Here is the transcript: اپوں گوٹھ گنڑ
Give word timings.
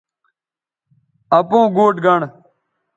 اپوں 1.37 1.65
گوٹھ 1.75 1.97
گنڑ 2.05 2.21